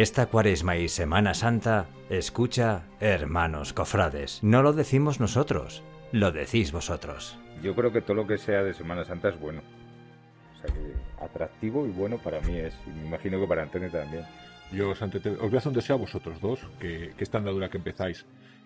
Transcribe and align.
esta 0.00 0.26
cuaresma 0.26 0.76
y 0.78 0.88
Semana 0.88 1.34
Santa, 1.34 1.86
escucha, 2.08 2.84
hermanos 3.00 3.74
cofrades. 3.74 4.42
No 4.42 4.62
lo 4.62 4.72
decimos 4.72 5.20
nosotros, 5.20 5.82
lo 6.10 6.32
decís 6.32 6.72
vosotros. 6.72 7.38
Yo 7.62 7.74
creo 7.74 7.92
que 7.92 8.00
todo 8.00 8.14
lo 8.16 8.26
que 8.26 8.38
sea 8.38 8.62
de 8.62 8.72
Semana 8.72 9.04
Santa 9.04 9.28
es 9.28 9.38
bueno. 9.38 9.60
O 10.54 10.60
sea 10.66 10.74
que 10.74 10.94
atractivo 11.22 11.86
y 11.86 11.90
bueno 11.90 12.16
para 12.16 12.40
mí 12.40 12.56
es. 12.56 12.74
Y 12.86 12.90
me 12.90 13.08
imagino 13.08 13.38
que 13.40 13.46
para 13.46 13.62
Antonio 13.62 13.90
también. 13.90 14.24
Yo 14.72 14.88
os, 14.90 15.02
ante- 15.02 15.18
os 15.18 15.38
voy 15.38 15.54
a 15.56 15.58
hacer 15.58 15.68
un 15.68 15.74
deseo 15.74 15.96
a 15.96 15.98
vosotros 15.98 16.40
dos, 16.40 16.60
que, 16.78 17.12
que 17.16 17.24
esta 17.24 17.36
andadura 17.38 17.68
que 17.68 17.76
empezáis 17.76 18.24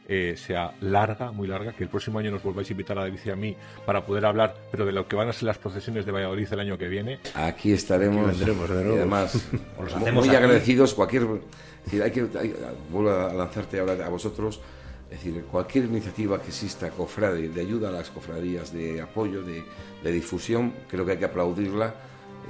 eh, 0.08 0.34
sea 0.36 0.72
larga, 0.80 1.32
muy 1.32 1.48
larga, 1.48 1.72
que 1.72 1.82
el 1.84 1.88
próximo 1.90 2.18
año 2.18 2.30
nos 2.30 2.42
volváis 2.42 2.68
a 2.68 2.72
invitar 2.72 2.98
a 2.98 3.02
David 3.02 3.18
y 3.24 3.30
a 3.30 3.36
mí 3.36 3.56
para 3.86 4.04
poder 4.04 4.26
hablar, 4.26 4.54
pero 4.70 4.84
de 4.84 4.92
lo 4.92 5.08
que 5.08 5.16
van 5.16 5.28
a 5.28 5.32
ser 5.32 5.44
las 5.44 5.58
procesiones 5.58 6.04
de 6.06 6.12
Valladolid 6.12 6.46
el 6.52 6.60
año 6.60 6.76
que 6.78 6.88
viene. 6.88 7.18
Aquí 7.34 7.72
estaremos. 7.72 8.28
Aquí 8.28 8.36
vendremos 8.38 8.68
de 8.68 8.74
nuevo. 8.76 8.94
Y 8.96 8.98
además, 8.98 9.34
Os 9.78 9.94
muy, 9.94 10.02
hacemos 10.02 10.26
muy 10.26 10.28
aquí. 10.34 10.36
agradecidos. 10.44 10.94
Cualquier. 10.94 11.26
decir, 11.84 12.02
hay 12.02 12.10
que, 12.10 12.20
hay- 12.38 12.54
vuelvo 12.90 13.10
a 13.10 13.32
lanzarte 13.32 13.80
ahora 13.80 13.94
a 14.04 14.08
vosotros. 14.08 14.60
Es 15.10 15.22
decir, 15.22 15.44
cualquier 15.44 15.84
iniciativa 15.84 16.40
que 16.40 16.48
exista, 16.48 16.90
cofrade, 16.90 17.48
de 17.48 17.60
ayuda 17.60 17.88
a 17.88 17.92
las 17.92 18.10
cofradías, 18.10 18.72
de 18.72 19.00
apoyo, 19.00 19.42
de, 19.42 19.62
de 20.02 20.12
difusión, 20.12 20.72
creo 20.90 21.04
que 21.06 21.12
hay 21.12 21.18
que 21.18 21.26
aplaudirla 21.26 21.94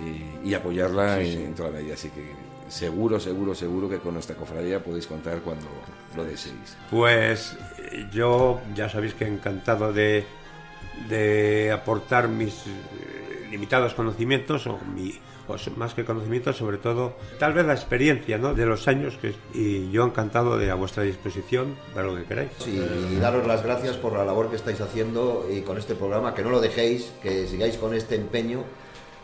eh, 0.01 0.41
y 0.49 0.55
apoyarla 0.55 1.21
en, 1.21 1.41
en 1.47 1.55
toda 1.55 1.71
la 1.71 1.77
medida. 1.79 1.95
Así 1.95 2.09
que 2.09 2.23
seguro, 2.69 3.21
seguro, 3.21 3.55
seguro 3.55 3.89
que 3.89 3.99
con 3.99 4.15
nuestra 4.15 4.37
cofradía 4.37 4.83
podéis 4.83 5.07
contar 5.07 5.39
cuando 5.41 5.67
lo 6.17 6.25
deseéis. 6.25 6.77
Pues 6.91 7.57
yo 8.13 8.61
ya 8.75 8.89
sabéis 8.89 9.15
que 9.15 9.27
encantado 9.27 9.93
de, 9.93 10.25
de 11.09 11.71
aportar 11.73 12.29
mis 12.29 12.67
eh, 12.67 13.49
limitados 13.51 13.95
conocimientos 13.95 14.67
o, 14.67 14.79
mi, 14.95 15.13
o 15.47 15.55
s- 15.57 15.71
más 15.77 15.95
que 15.95 16.05
conocimientos, 16.05 16.57
sobre 16.57 16.79
todo 16.79 17.17
tal 17.39 17.53
vez 17.53 17.67
la 17.67 17.75
experiencia 17.75 18.39
¿no? 18.39 18.55
de 18.55 18.67
los 18.67 18.89
años 18.89 19.17
que, 19.21 19.35
y 19.53 19.91
yo 19.91 20.05
encantado 20.05 20.57
de 20.59 20.71
a 20.71 20.75
vuestra 20.75 21.03
disposición 21.03 21.77
para 21.95 22.07
lo 22.07 22.17
que 22.17 22.25
queráis. 22.25 22.51
Sí, 22.59 22.81
y 23.13 23.17
daros 23.17 23.47
las 23.47 23.63
gracias 23.63 23.97
por 23.97 24.15
la 24.15 24.25
labor 24.25 24.51
que 24.51 24.57
estáis 24.57 24.81
haciendo 24.81 25.47
y 25.53 25.61
con 25.61 25.79
este 25.79 25.95
programa, 25.95 26.35
que 26.35 26.43
no 26.43 26.51
lo 26.51 26.61
dejéis, 26.61 27.13
que 27.23 27.47
sigáis 27.47 27.77
con 27.77 27.95
este 27.95 28.17
empeño, 28.17 28.65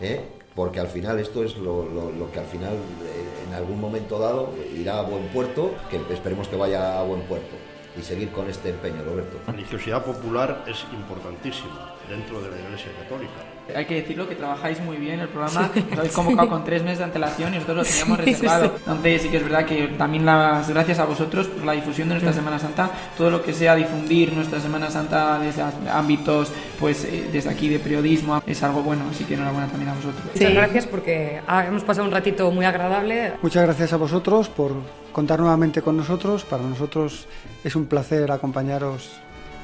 ¿eh? 0.01 0.20
porque 0.55 0.81
al 0.81 0.89
final 0.89 1.19
esto 1.19 1.45
es 1.45 1.56
lo, 1.56 1.87
que 2.33 2.41
al 2.41 2.47
final 2.47 2.75
eh, 2.75 3.47
en 3.48 3.55
algún 3.55 3.81
momento 3.81 4.19
dado 4.19 4.51
irá 4.77 4.98
a 4.98 5.03
buen 5.03 5.29
puerto, 5.29 5.70
que 5.89 5.97
esperemos 6.12 6.48
que 6.48 6.56
vaya 6.56 6.98
a 6.98 7.03
buen 7.05 7.23
puerto. 7.23 7.56
Y 7.98 8.02
seguir 8.02 8.30
con 8.30 8.48
este 8.48 8.70
empeño, 8.70 9.02
Roberto. 9.05 9.38
La 9.46 9.52
religiosidad 9.52 10.05
popular 10.05 10.64
es 10.66 10.84
importantísima 10.92 11.94
dentro 12.08 12.41
de 12.41 12.50
la 12.50 12.56
Iglesia 12.58 12.91
Católica. 12.98 13.32
Hay 13.75 13.84
que 13.84 13.97
decirlo 13.97 14.28
que 14.28 14.34
trabajáis 14.34 14.81
muy 14.81 14.97
bien 14.97 15.20
el 15.20 15.28
programa. 15.28 15.70
Os 15.92 15.98
habéis 15.98 16.12
convocado 16.12 16.48
con 16.48 16.65
tres 16.65 16.82
meses 16.82 16.98
de 16.98 17.04
antelación 17.04 17.53
y 17.53 17.56
nosotros 17.56 17.76
lo 17.78 17.84
teníamos 17.84 18.19
reservado. 18.25 18.65
Entonces 18.78 19.22
sí 19.22 19.28
que 19.28 19.37
es 19.37 19.44
verdad 19.44 19.65
que 19.65 19.88
también 19.97 20.26
las 20.26 20.69
gracias 20.69 20.98
a 20.98 21.04
vosotros 21.04 21.47
por 21.47 21.65
la 21.65 21.72
difusión 21.72 22.09
de 22.09 22.15
nuestra 22.15 22.32
Semana 22.32 22.59
Santa. 22.59 22.91
Todo 23.16 23.31
lo 23.31 23.42
que 23.42 23.53
sea 23.53 23.75
difundir 23.76 24.32
nuestra 24.32 24.60
Semana 24.60 24.91
Santa 24.91 25.38
desde 25.38 25.62
ámbitos, 25.91 26.53
pues 26.78 27.04
eh, 27.04 27.28
desde 27.32 27.50
aquí 27.50 27.69
de 27.69 27.78
periodismo, 27.78 28.42
es 28.47 28.62
algo 28.62 28.82
bueno. 28.82 29.04
Así 29.10 29.25
que 29.25 29.34
enhorabuena 29.34 29.69
también 29.69 29.91
a 29.91 29.94
vosotros. 29.94 30.25
Muchas 30.34 30.53
gracias 30.53 30.86
porque 30.86 31.41
ah, 31.47 31.65
hemos 31.66 31.84
pasado 31.84 32.06
un 32.06 32.12
ratito 32.12 32.50
muy 32.50 32.65
agradable. 32.65 33.34
Muchas 33.42 33.62
gracias 33.62 33.92
a 33.92 33.97
vosotros 33.97 34.48
por 34.48 34.72
contar 35.12 35.41
nuevamente 35.41 35.82
con 35.82 35.97
nosotros. 35.97 36.44
Para 36.44 36.62
nosotros 36.62 37.26
es 37.65 37.76
un 37.76 37.87
placer 37.87 38.31
acompañaros 38.31 39.10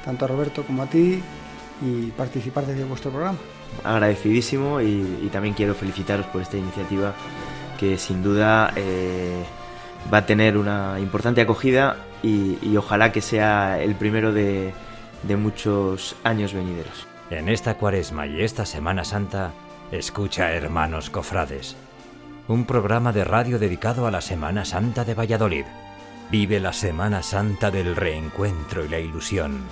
tanto 0.05 0.25
a 0.25 0.27
Roberto 0.27 0.63
como 0.63 0.83
a 0.83 0.87
ti 0.87 1.21
y 1.81 2.11
participar 2.11 2.65
desde 2.65 2.83
vuestro 2.85 3.11
programa. 3.11 3.37
agradecidísimo 3.83 4.81
y, 4.81 5.19
y 5.23 5.29
también 5.31 5.53
quiero 5.53 5.73
felicitaros 5.75 6.25
por 6.27 6.41
esta 6.41 6.57
iniciativa 6.57 7.13
que 7.77 7.97
sin 7.97 8.23
duda 8.23 8.71
eh, 8.75 9.43
va 10.11 10.19
a 10.19 10.25
tener 10.25 10.57
una 10.57 10.97
importante 10.99 11.41
acogida 11.41 11.97
y, 12.23 12.57
y 12.61 12.77
ojalá 12.77 13.11
que 13.11 13.21
sea 13.21 13.79
el 13.81 13.95
primero 13.95 14.33
de, 14.33 14.73
de 15.23 15.35
muchos 15.35 16.15
años 16.23 16.53
venideros. 16.53 17.05
En 17.29 17.49
esta 17.49 17.75
cuaresma 17.75 18.25
y 18.25 18.41
esta 18.41 18.65
Semana 18.65 19.03
Santa, 19.03 19.51
escucha 19.91 20.51
Hermanos 20.53 21.09
Cofrades, 21.09 21.75
un 22.47 22.65
programa 22.65 23.11
de 23.11 23.23
radio 23.23 23.59
dedicado 23.59 24.07
a 24.07 24.11
la 24.11 24.21
Semana 24.21 24.63
Santa 24.63 25.03
de 25.03 25.13
Valladolid. 25.13 25.65
Vive 26.31 26.59
la 26.59 26.73
Semana 26.73 27.21
Santa 27.21 27.71
del 27.71 27.95
reencuentro 27.95 28.85
y 28.85 28.89
la 28.89 28.99
ilusión. 28.99 29.63